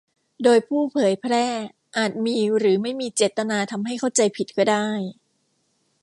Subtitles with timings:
[0.43, 1.47] โดยผู้เผยแพร่
[1.97, 4.87] อาจมีหรือไม่มีเจตนาทำให้เข้าใจผิดก็ได้